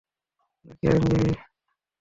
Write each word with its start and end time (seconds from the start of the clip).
না 0.65 0.73
কি 0.79 0.85
আইনজীবী? 0.87 1.31